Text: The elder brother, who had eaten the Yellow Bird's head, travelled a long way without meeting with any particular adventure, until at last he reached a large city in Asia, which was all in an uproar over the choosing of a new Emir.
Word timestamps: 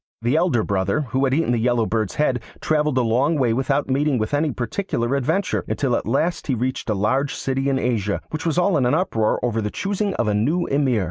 The 0.23 0.35
elder 0.35 0.63
brother, 0.63 1.01
who 1.11 1.25
had 1.25 1.33
eaten 1.35 1.51
the 1.51 1.59
Yellow 1.59 1.85
Bird's 1.85 2.15
head, 2.15 2.41
travelled 2.59 2.97
a 2.97 3.03
long 3.03 3.35
way 3.35 3.53
without 3.53 3.87
meeting 3.87 4.17
with 4.17 4.33
any 4.33 4.49
particular 4.49 5.15
adventure, 5.15 5.63
until 5.67 5.95
at 5.95 6.07
last 6.07 6.47
he 6.47 6.55
reached 6.55 6.89
a 6.89 6.95
large 6.95 7.35
city 7.35 7.69
in 7.69 7.77
Asia, 7.77 8.19
which 8.31 8.43
was 8.43 8.57
all 8.57 8.77
in 8.77 8.87
an 8.87 8.95
uproar 8.95 9.39
over 9.45 9.61
the 9.61 9.69
choosing 9.69 10.15
of 10.15 10.27
a 10.27 10.33
new 10.33 10.65
Emir. 10.65 10.99